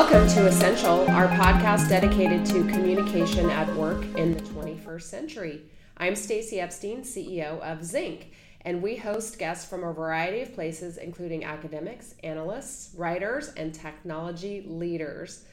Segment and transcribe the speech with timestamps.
[0.00, 5.60] Welcome to Essential, our podcast dedicated to communication at work in the 21st century.
[5.98, 10.96] I'm Stacy Epstein, CEO of Zinc, and we host guests from a variety of places,
[10.96, 15.44] including academics, analysts, writers, and technology leaders.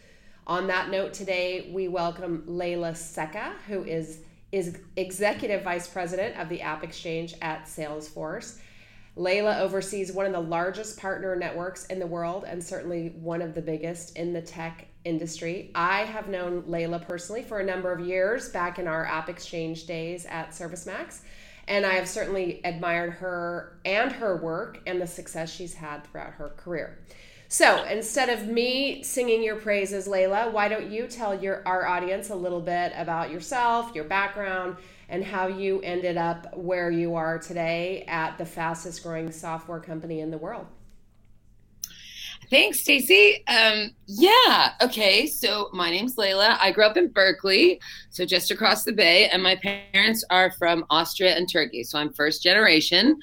[0.48, 4.22] On that note, today we welcome Leyla Seka, who is,
[4.54, 8.60] is Executive Vice President of the App Exchange at Salesforce.
[9.18, 13.56] Leyla oversees one of the largest partner networks in the world and certainly one of
[13.56, 15.72] the biggest in the tech industry.
[15.74, 19.88] I have known Leyla personally for a number of years back in our App Exchange
[19.88, 21.22] days at ServiceMax.
[21.68, 26.34] And I have certainly admired her and her work and the success she's had throughout
[26.34, 27.00] her career.
[27.50, 32.30] So instead of me singing your praises, Leyla, why don't you tell your our audience
[32.30, 34.78] a little bit about yourself, your background,
[35.10, 40.20] and how you ended up where you are today at the fastest growing software company
[40.20, 40.68] in the world.
[42.50, 43.44] Thanks, Stacy.
[43.48, 44.72] Um, yeah.
[44.82, 45.28] Okay.
[45.28, 46.58] So my name's Leyla.
[46.62, 50.86] I grew up in Berkeley, so just across the bay, and my parents are from
[50.90, 51.84] Austria and Turkey.
[51.84, 53.20] So I'm first generation.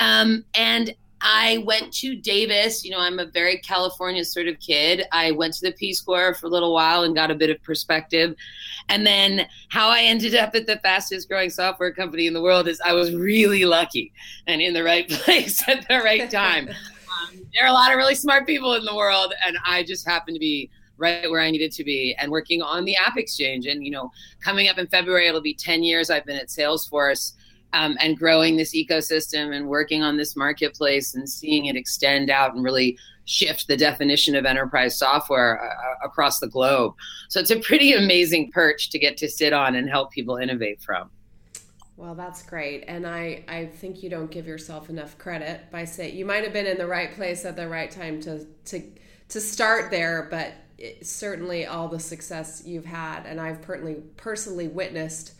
[0.00, 0.92] Um, and
[1.26, 2.84] I went to Davis.
[2.84, 5.06] You know, I'm a very California sort of kid.
[5.10, 7.62] I went to the Peace Corps for a little while and got a bit of
[7.62, 8.36] perspective.
[8.90, 12.68] And then how I ended up at the fastest growing software company in the world
[12.68, 14.12] is I was really lucky
[14.46, 16.68] and in the right place at the right time.
[16.68, 20.06] um, there are a lot of really smart people in the world, and I just
[20.06, 23.66] happened to be right where I needed to be and working on the App Exchange.
[23.66, 27.32] And, you know, coming up in February, it'll be 10 years I've been at Salesforce
[27.74, 32.54] um, and growing this ecosystem and working on this marketplace and seeing it extend out
[32.54, 36.94] and really shift the definition of enterprise software uh, across the globe.
[37.28, 40.80] So it's a pretty amazing perch to get to sit on and help people innovate
[40.80, 41.10] from.
[41.96, 42.84] Well, that's great.
[42.86, 46.52] And I, I think you don't give yourself enough credit by saying you might have
[46.52, 48.82] been in the right place at the right time to, to,
[49.28, 50.52] to start there, but
[51.02, 53.26] certainly all the success you've had.
[53.26, 55.34] And I've personally, personally witnessed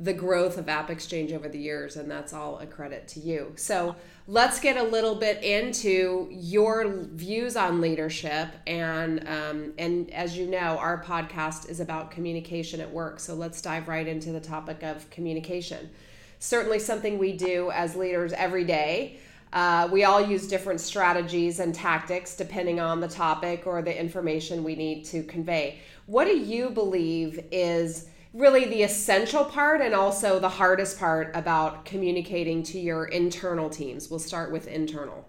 [0.00, 3.52] the growth of App Exchange over the years, and that's all a credit to you.
[3.56, 3.94] So
[4.26, 10.46] let's get a little bit into your views on leadership, and um, and as you
[10.46, 13.20] know, our podcast is about communication at work.
[13.20, 15.90] So let's dive right into the topic of communication.
[16.38, 19.18] Certainly, something we do as leaders every day.
[19.52, 24.62] Uh, we all use different strategies and tactics depending on the topic or the information
[24.62, 25.80] we need to convey.
[26.06, 31.84] What do you believe is really the essential part and also the hardest part about
[31.84, 34.08] communicating to your internal teams.
[34.08, 35.26] We'll start with internal.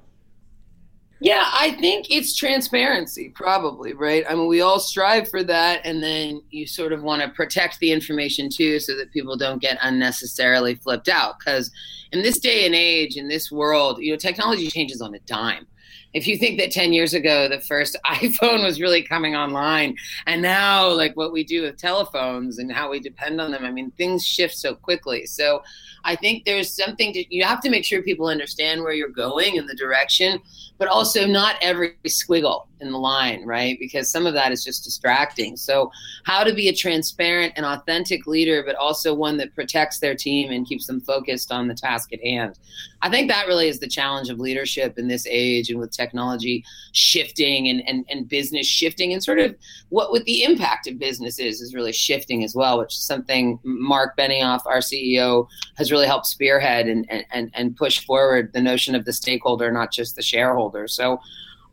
[1.24, 4.24] Yeah, I think it's transparency, probably, right?
[4.28, 7.80] I mean, we all strive for that, and then you sort of want to protect
[7.80, 11.36] the information too so that people don't get unnecessarily flipped out.
[11.38, 11.70] Because
[12.12, 15.68] in this day and age, in this world, you know, technology changes on a dime
[16.14, 19.96] if you think that 10 years ago the first iphone was really coming online
[20.28, 23.72] and now like what we do with telephones and how we depend on them i
[23.72, 25.26] mean things shift so quickly.
[25.26, 25.62] So
[26.04, 29.56] i think there's something to you have to make sure people understand where you're going
[29.56, 30.40] in the direction
[30.82, 33.78] but also not every squiggle in the line, right?
[33.80, 35.56] Because some of that is just distracting.
[35.56, 35.92] So,
[36.26, 40.52] how to be a transparent and authentic leader, but also one that protects their team
[40.52, 42.58] and keeps them focused on the task at hand.
[43.04, 46.64] I think that really is the challenge of leadership in this age and with technology
[46.94, 49.56] shifting and, and, and business shifting and sort of
[49.90, 54.18] what with the impact of businesses is really shifting as well, which is something Mark
[54.18, 59.06] Benioff, our CEO, has really helped spearhead and, and, and push forward the notion of
[59.06, 60.71] the stakeholder, not just the shareholder.
[60.88, 61.20] So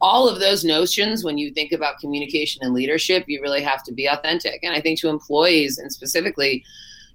[0.01, 3.93] all of those notions when you think about communication and leadership you really have to
[3.93, 4.61] be authentic.
[4.63, 6.65] And i think to employees and specifically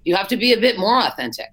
[0.04, 1.50] you have to be a bit more authentic.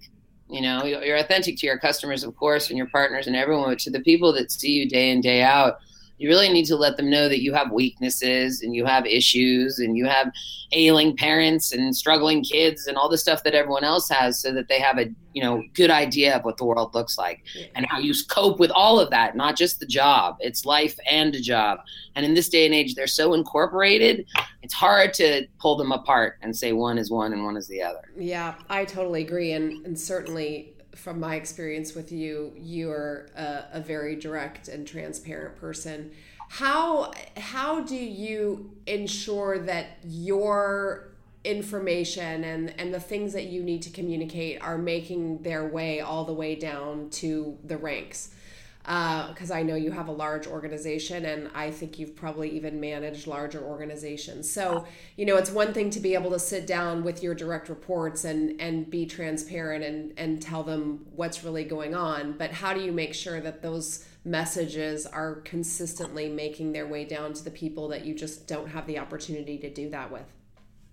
[0.49, 3.79] You know you're authentic to your customers of course and your partners and everyone but
[3.79, 5.79] to the people that see you day in day out
[6.21, 9.79] you really need to let them know that you have weaknesses and you have issues
[9.79, 10.31] and you have
[10.71, 14.67] ailing parents and struggling kids and all the stuff that everyone else has so that
[14.67, 17.41] they have a you know good idea of what the world looks like
[17.73, 20.37] and how you cope with all of that not just the job.
[20.39, 21.79] It's life and a job.
[22.15, 24.27] And in this day and age they're so incorporated
[24.61, 27.81] it's hard to pull them apart and say one is one and one is the
[27.81, 28.11] other.
[28.15, 29.53] Yeah i totally agree.
[29.53, 35.57] And, and certainly from my experience with you, you're a, a very direct and transparent
[35.57, 36.11] person.
[36.49, 41.07] How how do you ensure that your
[41.43, 46.25] information and and the things that you need to communicate are making their way all
[46.25, 48.33] the way down to the ranks?
[48.83, 52.79] Because uh, I know you have a large organization and I think you've probably even
[52.79, 54.51] managed larger organizations.
[54.51, 54.85] So,
[55.17, 58.25] you know, it's one thing to be able to sit down with your direct reports
[58.25, 62.33] and, and be transparent and, and tell them what's really going on.
[62.33, 67.33] But how do you make sure that those messages are consistently making their way down
[67.33, 70.40] to the people that you just don't have the opportunity to do that with?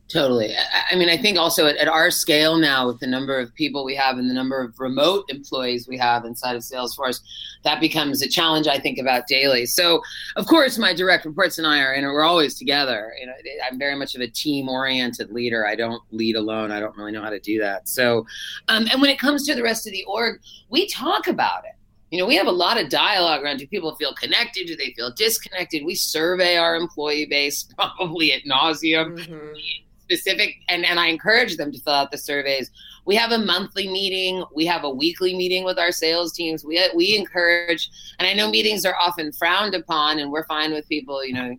[0.08, 0.54] Totally.
[0.90, 3.84] I mean, I think also at, at, our scale now, with the number of people
[3.84, 7.20] we have and the number of remote employees we have inside of Salesforce,
[7.64, 9.66] that becomes a challenge I think about daily.
[9.66, 10.00] So,
[10.36, 13.12] of course, my direct reports and I are, and we're always together.
[13.20, 13.34] You know,
[13.70, 15.66] I'm very much of a team-oriented leader.
[15.66, 16.70] I don't lead alone.
[16.72, 17.86] I don't really know how to do that.
[17.86, 18.24] So,
[18.68, 20.40] um, and when it comes to the rest of the org,
[20.70, 21.72] we talk about it.
[22.10, 24.68] You know, we have a lot of dialogue around do people feel connected?
[24.68, 25.84] Do they feel disconnected?
[25.84, 29.18] We survey our employee base probably at nauseum.
[29.18, 32.70] Mm-hmm specific and, and I encourage them to fill out the surveys.
[33.04, 36.64] We have a monthly meeting, we have a weekly meeting with our sales teams.
[36.64, 40.88] We we encourage and I know meetings are often frowned upon and we're fine with
[40.88, 41.56] people, you know,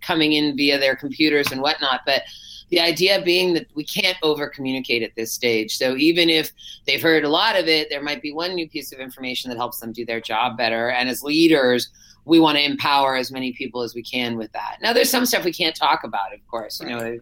[0.00, 2.22] coming in via their computers and whatnot, but
[2.70, 5.76] the idea being that we can't over communicate at this stage.
[5.76, 6.50] So even if
[6.86, 9.56] they've heard a lot of it, there might be one new piece of information that
[9.56, 10.90] helps them do their job better.
[10.90, 11.90] And as leaders,
[12.24, 14.78] we want to empower as many people as we can with that.
[14.82, 16.80] Now, there's some stuff we can't talk about, of course.
[16.80, 17.18] You know,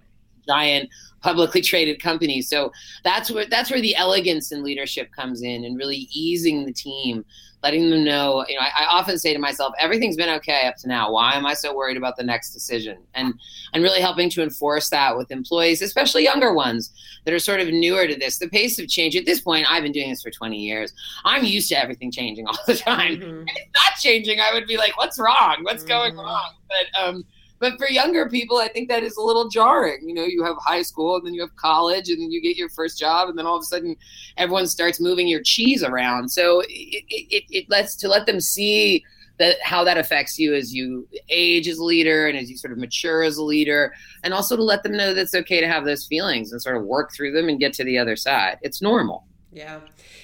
[0.46, 0.90] giant
[1.24, 2.48] publicly traded companies.
[2.48, 2.70] So
[3.02, 7.24] that's where that's where the elegance in leadership comes in and really easing the team,
[7.62, 10.76] letting them know, you know, I, I, often say to myself, everything's been okay up
[10.78, 11.10] to now.
[11.10, 12.98] Why am I so worried about the next decision?
[13.14, 13.34] And
[13.72, 16.92] and really helping to enforce that with employees, especially younger ones
[17.24, 18.38] that are sort of newer to this.
[18.38, 20.92] The pace of change at this point, I've been doing this for 20 years.
[21.24, 23.16] I'm used to everything changing all the time.
[23.16, 23.48] Mm-hmm.
[23.48, 25.58] If it's not changing, I would be like, what's wrong?
[25.62, 25.88] What's mm-hmm.
[25.88, 26.52] going wrong?
[26.68, 27.24] But um
[27.58, 30.06] but for younger people, I think that is a little jarring.
[30.08, 32.56] You know, you have high school and then you have college and then you get
[32.56, 33.96] your first job and then all of a sudden
[34.36, 36.30] everyone starts moving your cheese around.
[36.30, 39.04] So it, it, it lets to let them see
[39.38, 42.72] that how that affects you as you age as a leader and as you sort
[42.72, 43.92] of mature as a leader.
[44.22, 46.76] And also to let them know that it's okay to have those feelings and sort
[46.76, 48.58] of work through them and get to the other side.
[48.62, 49.26] It's normal.
[49.52, 49.80] Yeah.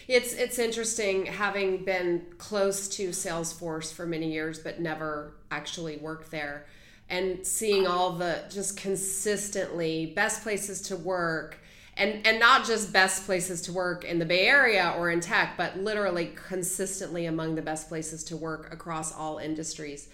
[0.08, 6.32] It's it's interesting having been close to salesforce for many years but never actually worked
[6.32, 6.66] there
[7.10, 11.58] and seeing all the just consistently best places to work
[11.96, 15.54] and and not just best places to work in the Bay Area or in tech,
[15.56, 20.08] but literally consistently among the best places to work across all industries.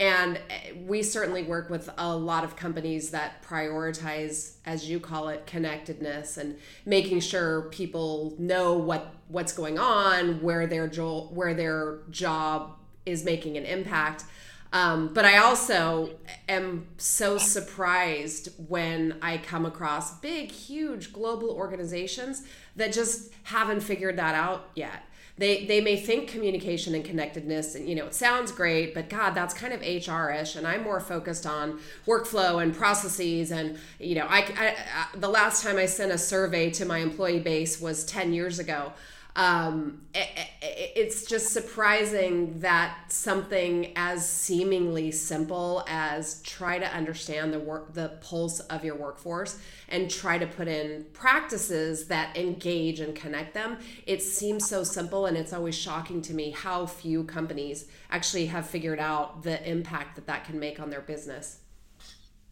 [0.00, 5.28] And eh, we certainly work with a lot of companies that prioritize, as you call
[5.28, 6.56] it, connectedness and
[6.86, 13.24] making sure people know what what's going on, where their jo- where their job is
[13.24, 14.24] making an impact.
[14.72, 16.10] Um, but I also
[16.48, 22.42] am so surprised when I come across big, huge global organizations
[22.76, 25.04] that just haven't figured that out yet.
[25.38, 29.36] They, they may think communication and connectedness and you know it sounds great but god
[29.36, 31.78] that's kind of hr-ish and i'm more focused on
[32.08, 36.18] workflow and processes and you know I, I, I the last time i sent a
[36.18, 38.92] survey to my employee base was 10 years ago
[39.38, 40.28] um, it,
[40.60, 48.08] it's just surprising that something as seemingly simple as try to understand the work the
[48.20, 53.78] pulse of your workforce and try to put in practices that engage and connect them
[54.06, 58.66] it seems so simple and it's always shocking to me how few companies actually have
[58.66, 61.60] figured out the impact that that can make on their business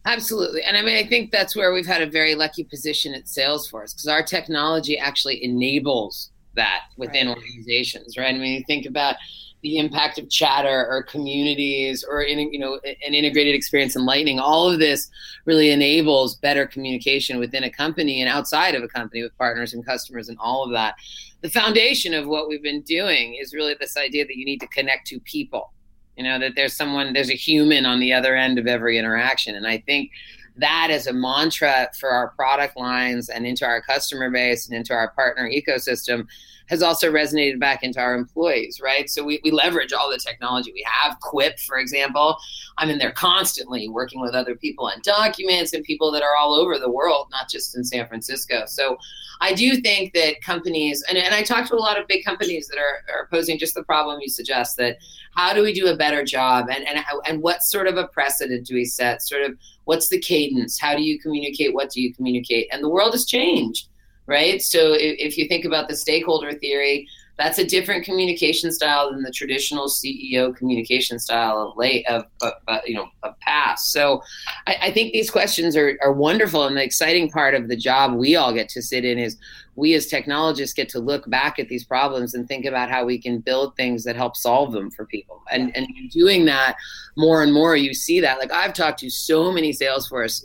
[0.09, 0.63] Absolutely.
[0.63, 3.93] And I mean, I think that's where we've had a very lucky position at Salesforce
[3.93, 7.37] because our technology actually enables that within right.
[7.37, 8.35] organizations, right?
[8.35, 9.17] I mean, you think about
[9.63, 14.39] the impact of chatter or communities or in, you know an integrated experience in lightning
[14.39, 15.11] all of this
[15.45, 19.85] really enables better communication within a company and outside of a company with partners and
[19.85, 20.95] customers and all of that
[21.41, 24.69] the foundation of what we've been doing is really this idea that you need to
[24.69, 25.73] connect to people
[26.17, 29.57] you know that there's someone there's a human on the other end of every interaction
[29.57, 30.11] and i think
[30.59, 34.93] that as a mantra for our product lines and into our customer base and into
[34.95, 36.27] our partner ecosystem
[36.69, 39.09] has also resonated back into our employees, right?
[39.09, 41.19] So we, we leverage all the technology we have.
[41.21, 42.37] Quip, for example,
[42.79, 46.55] I'm in there constantly working with other people on documents and people that are all
[46.55, 48.65] over the world, not just in San Francisco.
[48.67, 48.99] So
[49.41, 52.69] I do think that companies, and, and I talk to a lot of big companies
[52.69, 54.97] that are, are posing just the problem you suggest that
[55.37, 58.67] how do we do a better job and, and, and what sort of a precedent
[58.67, 59.23] do we set?
[59.23, 60.81] Sort of what's the cadence?
[60.81, 61.75] How do you communicate?
[61.75, 62.69] What do you communicate?
[62.73, 63.89] And the world has changed
[64.27, 64.61] right?
[64.61, 69.23] So if, if you think about the stakeholder theory, that's a different communication style than
[69.23, 73.93] the traditional CEO communication style of late of, of, of you know of past.
[73.93, 74.23] So
[74.67, 78.15] I, I, think these questions are, are wonderful, and the exciting part of the job
[78.15, 79.37] we all get to sit in is
[79.77, 83.19] we as technologists get to look back at these problems and think about how we
[83.19, 85.43] can build things that help solve them for people.
[85.51, 86.77] And and doing that
[87.17, 88.39] more and more, you see that.
[88.39, 90.45] Like I've talked to so many Salesforce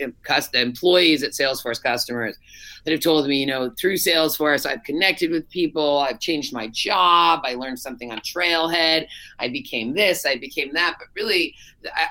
[0.53, 2.37] employees at Salesforce customers
[2.83, 6.67] that have told me, you know, through Salesforce, I've connected with people, I've changed my
[6.67, 9.07] job, I learned something on Trailhead,
[9.39, 10.95] I became this, I became that.
[10.97, 11.53] But really,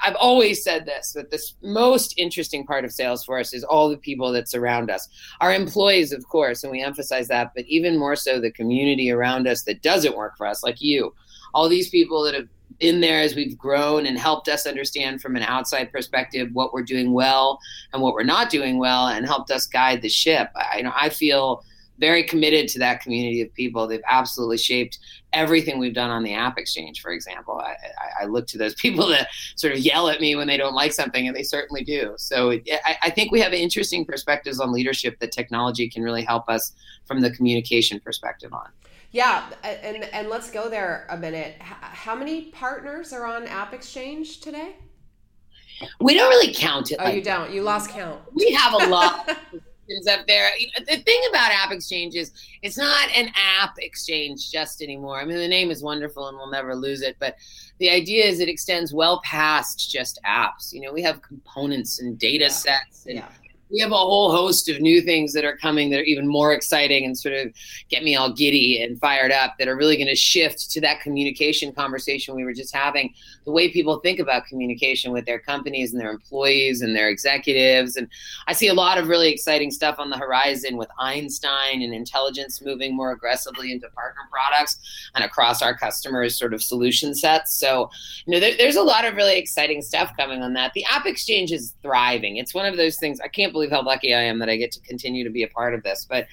[0.04, 4.32] I've always said this that this most interesting part of Salesforce is all the people
[4.32, 5.08] that surround us.
[5.40, 9.46] Our employees, of course, and we emphasize that, but even more so the community around
[9.46, 11.14] us that doesn't work for us, like you.
[11.54, 12.48] All these people that have
[12.78, 16.82] been there as we've grown and helped us understand from an outside perspective what we're
[16.82, 17.58] doing well
[17.92, 20.50] and what we're not doing well and helped us guide the ship.
[20.56, 21.62] I you know I feel
[22.00, 23.87] very committed to that community of people.
[23.87, 24.99] They've absolutely shaped
[25.33, 27.59] everything we've done on the App Exchange, for example.
[27.59, 30.57] I, I, I look to those people that sort of yell at me when they
[30.57, 32.14] don't like something, and they certainly do.
[32.16, 36.49] So I, I think we have interesting perspectives on leadership that technology can really help
[36.49, 36.73] us
[37.04, 38.69] from the communication perspective on.
[39.12, 41.57] Yeah, and and let's go there a minute.
[41.61, 44.76] How many partners are on App Exchange today?
[46.00, 46.99] We don't really count it.
[47.00, 47.50] Oh, like you don't.
[47.50, 48.21] You lost count.
[48.33, 49.37] We have a lot
[50.09, 50.49] up there.
[50.87, 52.32] The thing about App Exchange is
[52.62, 55.20] it's not an app exchange just anymore.
[55.20, 57.37] I mean, the name is wonderful and we'll never lose it, but
[57.78, 60.73] the idea is it extends well past just apps.
[60.73, 62.50] You know, we have components and data yeah.
[62.50, 63.28] sets and yeah
[63.70, 66.52] we have a whole host of new things that are coming that are even more
[66.52, 67.52] exciting and sort of
[67.88, 71.00] get me all giddy and fired up that are really going to shift to that
[71.00, 73.12] communication conversation we were just having.
[73.44, 77.96] The way people think about communication with their companies and their employees and their executives
[77.96, 78.08] and
[78.46, 82.62] i see a lot of really exciting stuff on the horizon with einstein and intelligence
[82.62, 84.78] moving more aggressively into partner products
[85.14, 87.54] and across our customers sort of solution sets.
[87.54, 87.90] So
[88.26, 90.72] you know there, there's a lot of really exciting stuff coming on that.
[90.72, 92.36] The app exchange is thriving.
[92.36, 94.57] It's one of those things i can't believe believe how lucky I am that I
[94.57, 96.07] get to continue to be a part of this.
[96.09, 96.26] But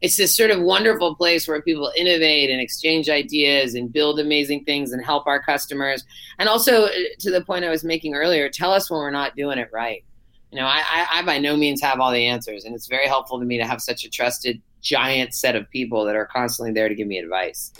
[0.00, 4.64] it's this sort of wonderful place where people innovate and exchange ideas and build amazing
[4.64, 6.04] things and help our customers.
[6.38, 9.34] And also, uh, to the point I was making earlier, tell us when we're not
[9.34, 10.04] doing it right.
[10.52, 13.06] You know, I, I, I by no means have all the answers, and it's very
[13.06, 16.72] helpful to me to have such a trusted, giant set of people that are constantly
[16.72, 17.72] there to give me advice.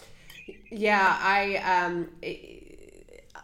[0.70, 2.10] Yeah, I um,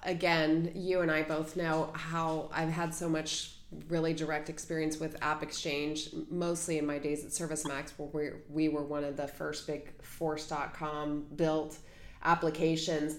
[0.03, 3.55] again, you and I both know how I've had so much
[3.89, 8.69] really direct experience with App Exchange, mostly in my days at ServiceMax, where we, we
[8.69, 11.79] were one of the first big Force.com built
[12.23, 13.19] applications.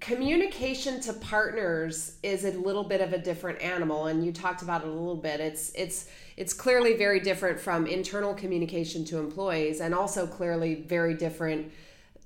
[0.00, 4.82] Communication to partners is a little bit of a different animal, and you talked about
[4.82, 5.40] it a little bit.
[5.40, 11.14] It's it's it's clearly very different from internal communication to employees, and also clearly very
[11.14, 11.72] different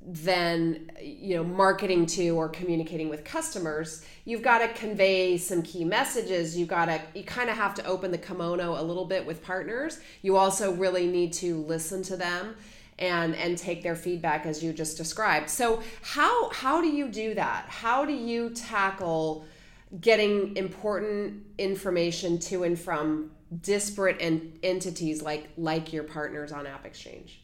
[0.01, 5.87] than you know marketing to or communicating with customers you've got to convey some key
[5.87, 6.55] messages.
[6.55, 9.43] You've got to you kind of have to open the kimono a little bit with
[9.43, 10.01] partners.
[10.21, 12.55] You also really need to listen to them
[12.99, 15.49] and and take their feedback as you just described.
[15.49, 17.65] So how how do you do that?
[17.69, 19.47] How do you tackle
[19.99, 23.31] getting important information to and from
[23.63, 24.19] disparate
[24.63, 27.41] entities like like your partners on app exchange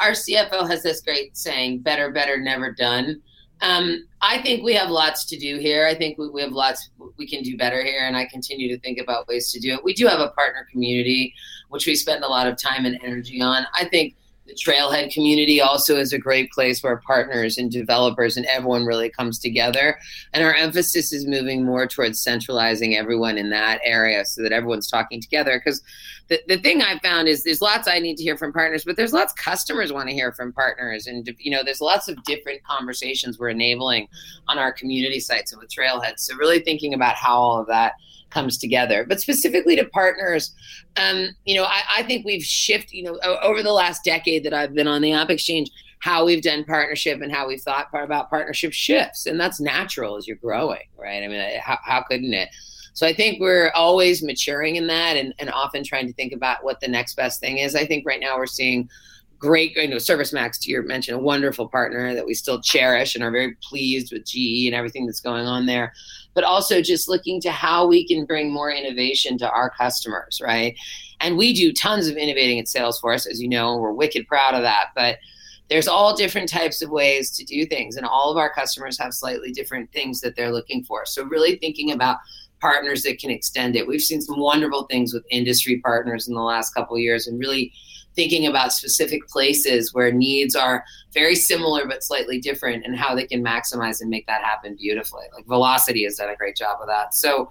[0.00, 3.22] our CFO has this great saying, better, better, never done.
[3.60, 5.86] Um, I think we have lots to do here.
[5.86, 8.80] I think we, we have lots we can do better here, and I continue to
[8.80, 9.84] think about ways to do it.
[9.84, 11.32] We do have a partner community,
[11.68, 13.66] which we spend a lot of time and energy on.
[13.74, 14.16] I think
[14.54, 19.10] the Trailhead community also is a great place where partners and developers and everyone really
[19.10, 19.98] comes together.
[20.32, 24.90] And our emphasis is moving more towards centralizing everyone in that area so that everyone's
[24.90, 25.60] talking together.
[25.62, 25.82] Because
[26.28, 28.96] the, the thing I found is there's lots I need to hear from partners, but
[28.96, 31.06] there's lots customers want to hear from partners.
[31.06, 34.08] And, you know, there's lots of different conversations we're enabling
[34.48, 36.18] on our community sites and with Trailhead.
[36.18, 37.94] So really thinking about how all of that
[38.34, 39.06] comes together.
[39.08, 40.52] But specifically to partners,
[40.96, 44.52] um, you know, I, I, think we've shifted, you know, over the last decade that
[44.52, 48.28] I've been on the App Exchange, how we've done partnership and how we've thought about
[48.28, 49.24] partnership shifts.
[49.24, 51.22] And that's natural as you're growing, right?
[51.22, 52.50] I mean, how, how couldn't it?
[52.92, 56.62] So I think we're always maturing in that and, and often trying to think about
[56.62, 57.74] what the next best thing is.
[57.74, 58.88] I think right now we're seeing
[59.38, 63.24] great, you know, ServiceMax to your mention, a wonderful partner that we still cherish and
[63.24, 65.92] are very pleased with GE and everything that's going on there.
[66.34, 70.76] But also just looking to how we can bring more innovation to our customers, right?
[71.20, 74.62] And we do tons of innovating at Salesforce, as you know, we're wicked proud of
[74.62, 74.88] that.
[74.94, 75.18] But
[75.70, 79.14] there's all different types of ways to do things, and all of our customers have
[79.14, 81.06] slightly different things that they're looking for.
[81.06, 82.18] So really thinking about
[82.60, 83.86] partners that can extend it.
[83.86, 87.72] We've seen some wonderful things with industry partners in the last couple years, and really
[88.14, 93.26] thinking about specific places where needs are very similar but slightly different and how they
[93.26, 95.24] can maximize and make that happen beautifully.
[95.34, 97.14] Like Vlocity has done a great job of that.
[97.14, 97.50] So,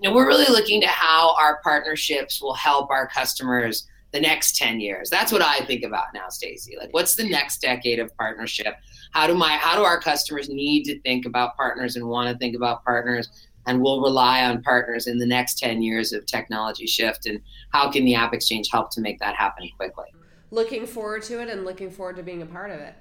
[0.00, 4.56] you know, we're really looking to how our partnerships will help our customers the next
[4.56, 5.10] 10 years.
[5.10, 6.76] That's what I think about now, Stacy.
[6.78, 8.76] Like what's the next decade of partnership?
[9.10, 12.38] How do my how do our customers need to think about partners and want to
[12.38, 13.28] think about partners?
[13.66, 17.26] And we'll rely on partners in the next 10 years of technology shift.
[17.26, 17.40] And
[17.70, 20.06] how can the App Exchange help to make that happen quickly?
[20.50, 22.94] Looking forward to it and looking forward to being a part of it.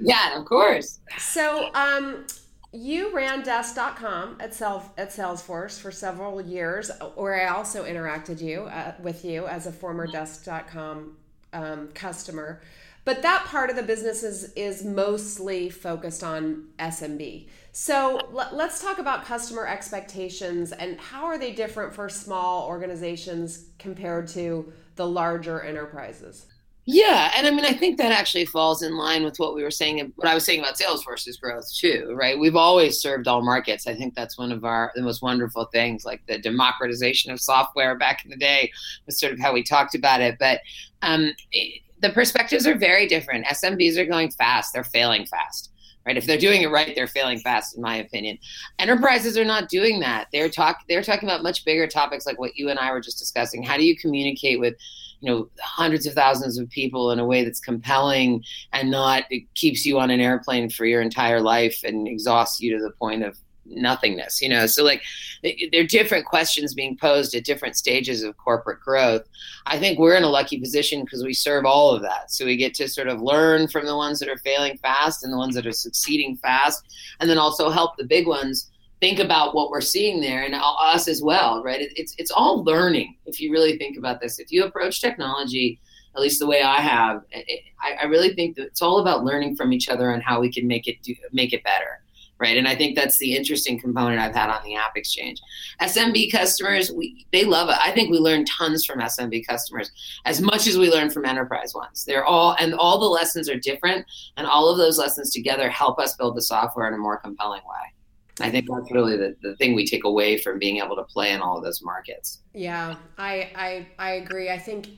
[0.00, 1.00] Yeah, of course.
[1.18, 2.26] So, um,
[2.74, 8.62] you ran desk.com at self at Salesforce for several years, where I also interacted you
[8.62, 11.16] uh, with you as a former desk.com
[11.52, 12.60] um, customer.
[13.04, 17.46] But that part of the business is is mostly focused on SMB.
[17.76, 18.20] So
[18.52, 24.72] let's talk about customer expectations and how are they different for small organizations compared to
[24.94, 26.46] the larger enterprises.
[26.84, 29.72] Yeah, and I mean, I think that actually falls in line with what we were
[29.72, 32.38] saying, what I was saying about Salesforce's growth too, right?
[32.38, 33.88] We've always served all markets.
[33.88, 37.98] I think that's one of our the most wonderful things, like the democratization of software
[37.98, 38.70] back in the day
[39.06, 40.36] was sort of how we talked about it.
[40.38, 40.60] But
[41.02, 43.46] um, it, the perspectives are very different.
[43.46, 45.72] SMBs are going fast; they're failing fast
[46.06, 46.16] right?
[46.16, 48.38] If they're doing it right, they're failing fast, in my opinion.
[48.78, 50.28] Enterprises are not doing that.
[50.32, 53.18] They're talk they're talking about much bigger topics like what you and I were just
[53.18, 53.62] discussing.
[53.62, 54.74] How do you communicate with
[55.20, 59.42] you know hundreds of thousands of people in a way that's compelling and not it
[59.54, 63.22] keeps you on an airplane for your entire life and exhausts you to the point
[63.22, 64.66] of nothingness you know?
[64.66, 65.02] So like
[65.42, 69.22] there are different questions being posed at different stages of corporate growth.
[69.66, 72.30] I think we're in a lucky position because we serve all of that.
[72.30, 75.32] So we get to sort of learn from the ones that are failing fast and
[75.32, 76.84] the ones that are succeeding fast
[77.20, 81.08] and then also help the big ones think about what we're seeing there and us
[81.08, 81.92] as well right?
[81.96, 84.38] It's it's all learning if you really think about this.
[84.38, 85.80] If you approach technology
[86.14, 89.24] at least the way i have it, I, I really think that it's all about
[89.24, 92.03] learning from each other and how we can make it do, make it better
[92.44, 92.58] right?
[92.58, 95.40] And I think that's the interesting component I've had on the App Exchange.
[95.80, 97.76] SMB customers, we, they love it.
[97.80, 99.90] I think we learn tons from SMB customers
[100.26, 102.04] as much as we learn from enterprise ones.
[102.04, 104.04] They're all and all the lessons are different,
[104.36, 107.62] and all of those lessons together help us build the software in a more compelling
[107.62, 107.94] way.
[108.40, 111.30] I think that's really the, the thing we take away from being able to play
[111.30, 112.40] in all of those markets.
[112.52, 114.50] Yeah, I I, I agree.
[114.50, 114.88] I think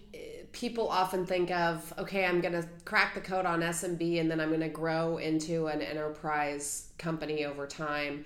[0.56, 4.40] people often think of okay i'm going to crack the code on smb and then
[4.40, 8.24] i'm going to grow into an enterprise company over time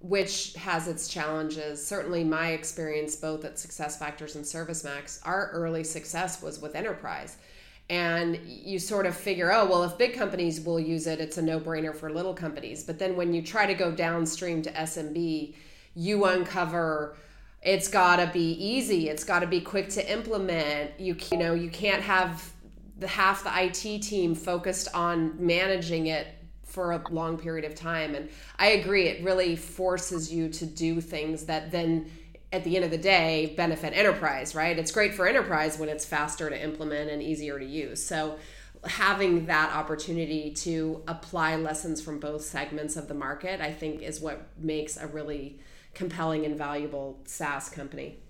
[0.00, 1.84] which has its challenges.
[1.84, 7.36] Certainly my experience both at success factors and servicemax our early success was with enterprise.
[7.90, 11.42] And you sort of figure oh well if big companies will use it it's a
[11.42, 12.84] no-brainer for little companies.
[12.84, 15.54] But then when you try to go downstream to smb
[15.94, 17.16] you uncover
[17.62, 19.08] it's got to be easy.
[19.08, 20.98] It's got to be quick to implement.
[20.98, 22.52] You you know you can't have
[22.98, 26.26] the half the IT team focused on managing it
[26.64, 28.14] for a long period of time.
[28.14, 32.10] And I agree it really forces you to do things that then
[32.52, 34.78] at the end of the day benefit enterprise right?
[34.78, 38.04] It's great for enterprise when it's faster to implement and easier to use.
[38.04, 38.38] So
[38.84, 44.20] having that opportunity to apply lessons from both segments of the market I think is
[44.20, 45.58] what makes a really
[45.98, 48.20] compelling and valuable SaaS company.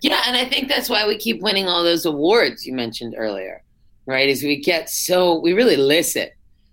[0.00, 3.62] Yeah, and I think that's why we keep winning all those awards you mentioned earlier,
[4.04, 4.28] right?
[4.28, 6.28] Is we get so we really listen.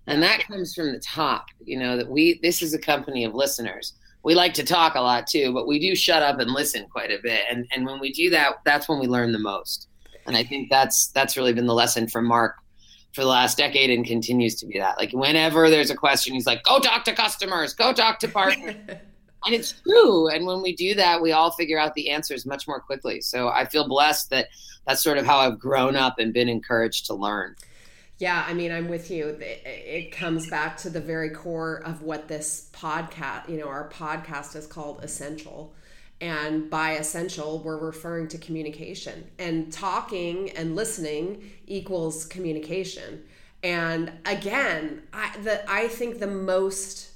[0.08, 3.36] And that comes from the top, you know, that we this is a company of
[3.36, 3.94] listeners.
[4.24, 7.12] We like to talk a lot too, but we do shut up and listen quite
[7.12, 7.42] a bit.
[7.50, 9.88] And and when we do that, that's when we learn the most.
[10.26, 12.56] And I think that's that's really been the lesson from Mark
[13.14, 14.98] for the last decade and continues to be that.
[14.98, 18.76] Like whenever there's a question, he's like, "Go talk to customers, go talk to partners."
[19.46, 20.30] and it's true.
[20.30, 23.22] And when we do that we all figure out the answers much more quickly.
[23.22, 24.48] So i feel blessed that
[24.88, 27.56] that's sort of how i've grown up and been encouraged to learn.
[28.18, 29.38] Yeah i mean i'm with you.
[29.40, 34.56] It, comes back to the very core of what this podcast you know our podcast
[34.56, 35.74] is called essential.
[36.20, 39.30] And by essential we're referring to communication.
[39.40, 43.24] And talking and listening equals communication.
[43.64, 47.12] And again i the i think the most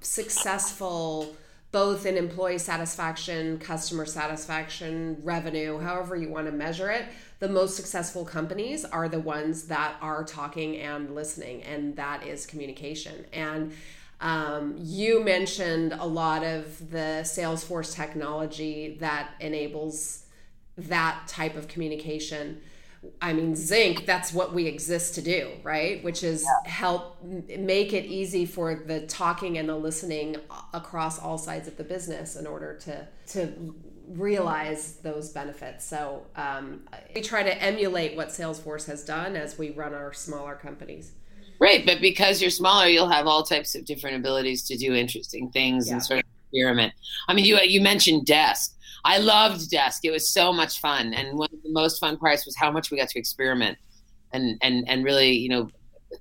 [0.00, 1.36] successful
[1.72, 7.06] both in employee satisfaction, customer satisfaction, revenue, however you want to measure it,
[7.38, 12.46] the most successful companies are the ones that are talking and listening, and that is
[12.46, 13.24] communication.
[13.32, 13.72] And
[14.20, 20.26] um, you mentioned a lot of the Salesforce technology that enables
[20.76, 22.60] that type of communication.
[23.20, 26.02] I mean, Zinc, that's what we exist to do, right?
[26.04, 26.70] Which is yeah.
[26.70, 30.36] help make it easy for the talking and the listening
[30.72, 33.74] across all sides of the business in order to, to
[34.08, 35.84] realize those benefits.
[35.84, 36.82] So um,
[37.14, 41.12] we try to emulate what Salesforce has done as we run our smaller companies.
[41.58, 45.50] Right, but because you're smaller, you'll have all types of different abilities to do interesting
[45.50, 45.94] things yeah.
[45.94, 46.92] and sort of experiment.
[47.28, 48.76] I mean, you you mentioned desk.
[49.04, 50.04] I loved desk.
[50.04, 52.90] It was so much fun, and one of the most fun parts was how much
[52.90, 53.78] we got to experiment,
[54.32, 55.68] and and and really, you know,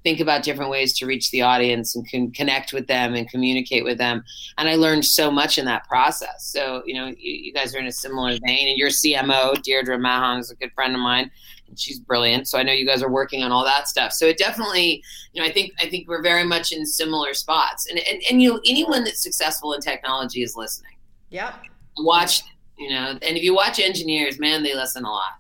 [0.04, 3.84] think about different ways to reach the audience and can connect with them and communicate
[3.84, 4.24] with them.
[4.58, 6.46] And I learned so much in that process.
[6.46, 8.70] So, you know, you, you guys are in a similar vein.
[8.70, 11.30] And your CMO, Deirdre Mahon, is a good friend of mine.
[11.78, 12.48] She's brilliant.
[12.48, 14.14] So I know you guys are working on all that stuff.
[14.14, 15.04] So it definitely,
[15.34, 17.88] you know, I think I think we're very much in similar spots.
[17.90, 20.96] And and, and you know, anyone that's successful in technology is listening.
[21.30, 21.56] Yep.
[22.00, 22.42] Watch,
[22.78, 25.34] you know, and if you watch engineers, man, they listen a lot.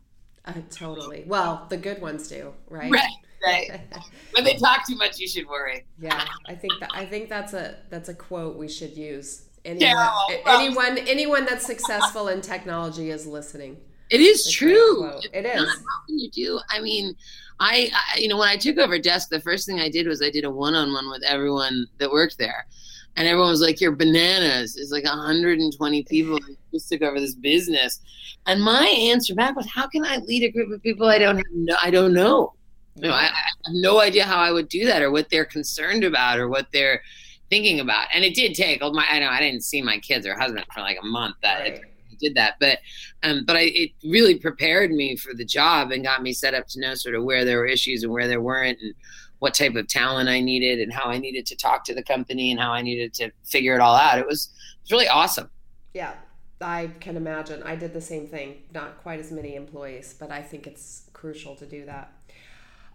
[0.46, 1.24] Uh, totally.
[1.28, 2.92] Well, the good ones do, right?
[2.92, 3.12] Right
[3.46, 3.82] right.
[4.32, 5.86] when they talk too much, you should worry.
[6.00, 9.48] Yeah, I think that I think that's a that's a quote we should use.
[9.64, 10.10] Anyone, yeah,
[10.44, 13.78] well, anyone, anyone that's successful in technology is listening.
[14.12, 15.10] It is true.
[15.34, 15.70] It is.
[15.70, 16.60] How can you do?
[16.70, 17.16] I mean,
[17.62, 20.22] I, I, you know, when I took over desk, the first thing I did was
[20.22, 22.68] I did a one-on-one with everyone that worked there,
[23.16, 26.40] and everyone was like, "You're bananas." It's like 120 people
[26.74, 28.02] just took over this business,
[28.48, 31.38] and my answer back was, "How can I lead a group of people I don't
[31.38, 31.46] have?
[31.54, 32.54] No, I don't know."
[32.96, 35.46] You know, I, I, have no idea how I would do that or what they're
[35.46, 37.02] concerned about or what they're
[37.50, 38.08] thinking about.
[38.14, 38.80] And it did take.
[38.82, 41.38] Oh my, I know I didn't see my kids or husband for like a month.
[41.42, 41.82] That right.
[42.22, 42.80] Did that, but
[43.24, 46.68] um, but I, it really prepared me for the job and got me set up
[46.68, 48.94] to know sort of where there were issues and where there weren't, and
[49.40, 52.52] what type of talent I needed, and how I needed to talk to the company,
[52.52, 54.20] and how I needed to figure it all out.
[54.20, 55.50] It was it was really awesome.
[55.94, 56.14] Yeah,
[56.62, 57.64] I can imagine.
[57.64, 58.64] I did the same thing.
[58.74, 62.14] Not quite as many employees, but I think it's crucial to do that.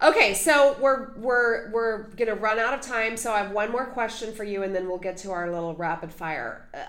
[0.02, 3.16] Okay, so we're we're we're gonna run out of time.
[3.16, 5.74] So I have one more question for you, and then we'll get to our little
[5.74, 6.68] rapid fire.
[6.74, 6.84] Uh,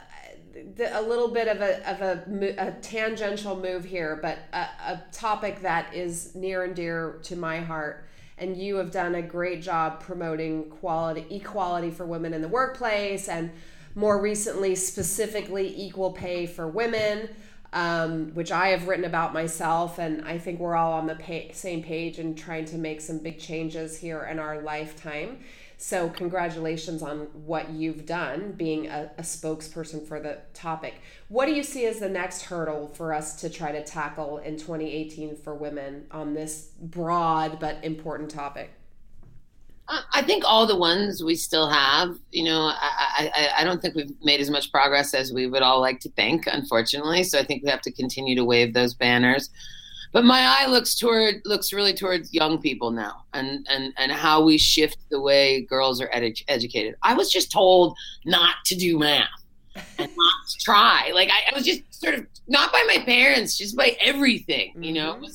[0.75, 5.03] the, a little bit of a of a, a tangential move here, but a, a
[5.11, 8.05] topic that is near and dear to my heart.
[8.39, 13.27] And you have done a great job promoting quality equality for women in the workplace,
[13.27, 13.51] and
[13.95, 17.29] more recently, specifically equal pay for women
[17.73, 19.99] um, which I have written about myself.
[19.99, 23.39] And I think we're all on the same page and trying to make some big
[23.39, 25.39] changes here in our lifetime.
[25.79, 30.95] So, congratulations on what you've done being a, a, spokesperson for the topic.
[31.29, 34.57] What do you see as the next hurdle for us to try to tackle in
[34.57, 38.71] 2018 for women on this broad but important topic?
[39.87, 43.79] Uh, I think all the ones we still have, you know, I, I, I don't
[43.79, 47.23] think we've made as much progress as we would all like to think, unfortunately.
[47.23, 49.51] So I think we have to continue to wave those banners.
[50.11, 54.43] But my eye looks toward looks really towards young people now, and and and how
[54.43, 56.95] we shift the way girls are edu- educated.
[57.03, 59.27] I was just told not to do math
[59.75, 61.11] and not to try.
[61.13, 64.73] Like I, I, was just sort of not by my parents, just by everything.
[64.81, 65.23] You know, mm-hmm.
[65.23, 65.27] it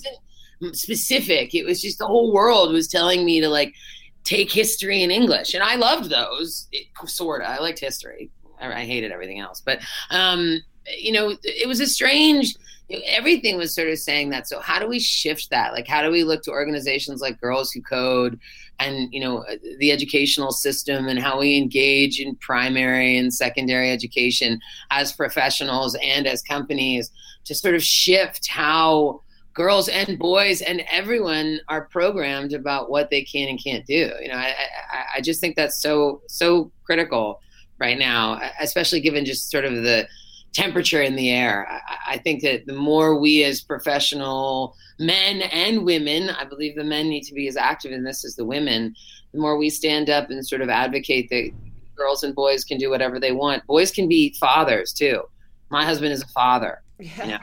[0.60, 1.54] wasn't specific.
[1.54, 3.74] It was just the whole world was telling me to like
[4.24, 6.68] take history and English, and I loved those.
[7.06, 8.30] Sorta, I liked history.
[8.60, 9.80] I hated everything else, but
[10.10, 10.60] um,
[10.98, 12.56] you know, it was a strange.
[13.06, 14.48] Everything was sort of saying that.
[14.48, 15.72] So how do we shift that?
[15.72, 18.38] Like, how do we look to organizations like Girls Who Code,
[18.78, 19.44] and you know,
[19.78, 26.26] the educational system, and how we engage in primary and secondary education as professionals and
[26.26, 27.10] as companies
[27.44, 29.22] to sort of shift how
[29.54, 34.10] girls and boys and everyone are programmed about what they can and can't do.
[34.20, 34.54] You know, I,
[34.90, 37.40] I, I just think that's so so critical
[37.78, 40.06] right now, especially given just sort of the
[40.52, 41.66] temperature in the air.
[41.68, 46.84] I, I think that the more we as professional men and women, I believe the
[46.84, 48.94] men need to be as active in this as the women.
[49.32, 51.50] The more we stand up and sort of advocate that
[51.96, 53.66] girls and boys can do whatever they want.
[53.66, 55.22] Boys can be fathers too.
[55.70, 56.82] My husband is a father.
[56.98, 57.38] Yeah,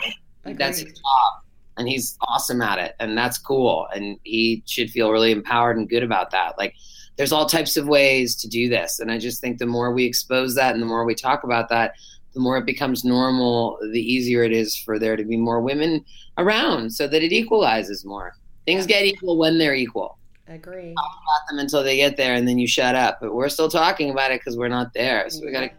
[0.45, 1.43] you know, that's his job
[1.79, 5.89] and he's awesome at it and that's cool and he should feel really empowered and
[5.89, 6.75] good about that like
[7.17, 10.05] there's all types of ways to do this and i just think the more we
[10.05, 11.93] expose that and the more we talk about that
[12.33, 16.03] the more it becomes normal the easier it is for there to be more women
[16.37, 18.33] around so that it equalizes more.
[18.65, 20.17] Things get equal when they're equal.
[20.47, 20.93] Agree.
[20.95, 23.69] Talk about them until they get there and then you shut up but we're still
[23.69, 25.71] talking about it because we're not there so we got to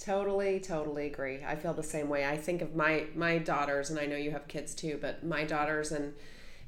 [0.00, 1.40] Totally, totally agree.
[1.46, 2.24] I feel the same way.
[2.24, 5.44] I think of my my daughters, and I know you have kids too, but my
[5.44, 6.14] daughters and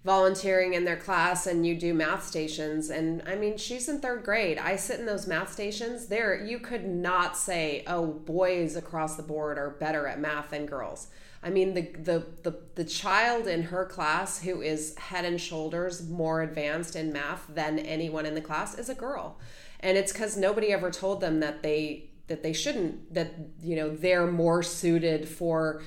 [0.04, 2.90] volunteering in their class and you do math stations.
[2.90, 4.58] And i mean she's in third grade.
[4.58, 6.06] I sit in those math stations.
[6.06, 10.66] There you could not say oh boys across the board are better at math than
[10.66, 11.08] girls.
[11.42, 16.08] I mean the the the, the child in her class who is head and shoulders
[16.08, 19.38] more advanced in math than anyone in the class is a girl.
[19.80, 23.94] And it's because nobody ever told them that they that they shouldn't that you know
[23.94, 25.82] they're more suited for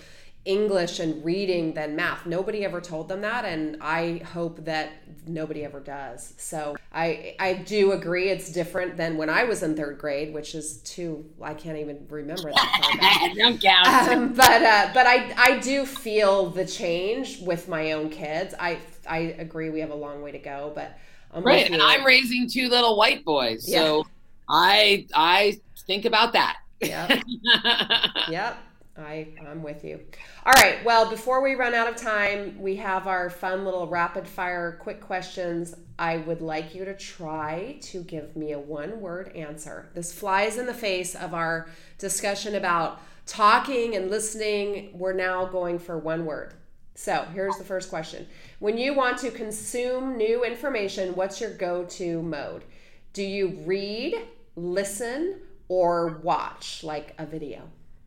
[0.46, 2.26] English and reading than math.
[2.26, 4.92] Nobody ever told them that, and I hope that
[5.28, 6.34] nobody ever does.
[6.38, 10.54] So I I do agree it's different than when I was in third grade, which
[10.54, 13.34] is too I can't even remember that far back.
[13.38, 14.10] Don't count.
[14.10, 18.54] Um, but uh, but I I do feel the change with my own kids.
[18.60, 18.78] I
[19.08, 20.98] I agree we have a long way to go, but
[21.34, 21.82] I'm right, and.
[21.82, 23.80] I'm raising two little white boys, Yeah.
[23.80, 24.08] so
[24.48, 26.58] I I think about that.
[26.82, 27.24] Yep.
[28.30, 28.58] Yep.
[28.98, 30.00] I, I'm with you.
[30.46, 30.84] All right.
[30.86, 35.02] Well, before we run out of time, we have our fun little rapid fire quick
[35.02, 35.76] questions.
[36.00, 39.90] I would like you to try to give me a one word answer.
[39.94, 44.92] This flies in the face of our discussion about talking and listening.
[44.94, 46.54] We're now going for one word.
[46.94, 48.26] So here's the first question.
[48.60, 52.64] When you want to consume new information, what's your go to mode?
[53.12, 54.16] Do you read,
[54.56, 57.64] listen, or watch like a video?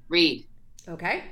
[0.09, 0.48] Read.
[0.89, 1.25] Okay.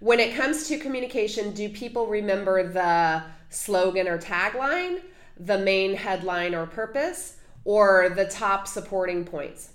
[0.00, 5.02] When it comes to communication, do people remember the slogan or tagline,
[5.38, 9.70] the main headline or purpose, or the top supporting points?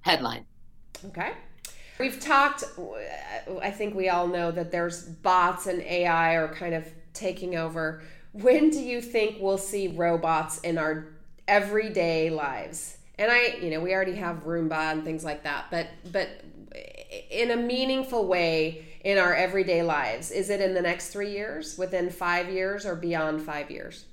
[0.00, 0.44] Headline.
[1.06, 1.32] Okay.
[1.98, 2.64] We've talked,
[3.60, 8.02] I think we all know that there's bots and AI are kind of taking over.
[8.32, 11.08] When do you think we'll see robots in our
[11.46, 12.96] everyday lives?
[13.18, 16.28] And I, you know, we already have Roomba and things like that, but but
[17.30, 21.78] in a meaningful way in our everyday lives, is it in the next 3 years,
[21.78, 24.06] within 5 years or beyond 5 years?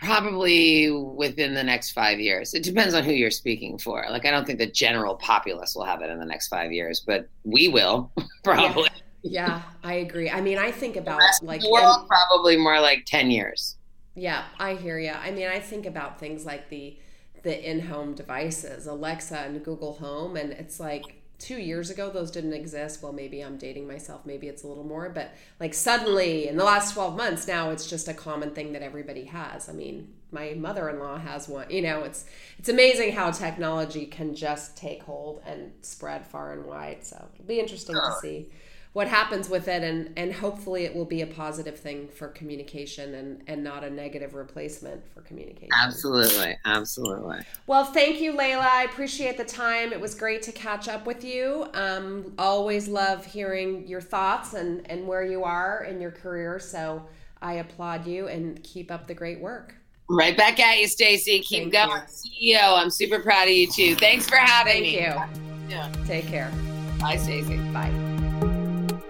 [0.00, 2.54] Probably within the next five years.
[2.54, 4.04] It depends on who you're speaking for.
[4.10, 6.98] Like, I don't think the general populace will have it in the next five years,
[7.06, 8.10] but we will
[8.44, 8.88] probably.
[9.22, 10.28] Yeah, I agree.
[10.28, 13.76] I mean, I think about like the world, probably more like 10 years.
[14.16, 15.12] Yeah, I hear you.
[15.12, 16.98] I mean, I think about things like the
[17.42, 22.52] the in-home devices, Alexa and Google Home, and it's like two years ago those didn't
[22.52, 23.02] exist.
[23.02, 24.24] Well, maybe I'm dating myself.
[24.24, 27.88] Maybe it's a little more, but like suddenly in the last 12 months now, it's
[27.88, 29.68] just a common thing that everybody has.
[29.68, 31.68] I mean, my mother-in-law has one.
[31.68, 32.24] You know, it's
[32.58, 37.04] it's amazing how technology can just take hold and spread far and wide.
[37.04, 38.48] So it'll be interesting to see
[38.92, 43.14] what happens with it and and hopefully it will be a positive thing for communication
[43.14, 46.56] and and not a negative replacement for communication Absolutely.
[46.64, 47.40] Absolutely.
[47.66, 51.24] well thank you leyla i appreciate the time it was great to catch up with
[51.24, 56.58] you um, always love hearing your thoughts and and where you are in your career
[56.58, 57.02] so
[57.40, 59.74] i applaud you and keep up the great work
[60.08, 61.40] Right back at you, Stacy.
[61.40, 62.02] Keep Thank going.
[62.02, 63.94] CEO, I'm super proud of you too.
[63.94, 64.94] Thanks for having thank me.
[64.96, 65.90] you Yeah.
[66.06, 66.52] take care
[67.00, 67.56] Bye, Stacy.
[67.72, 68.11] bye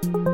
[0.02, 0.31] Thank you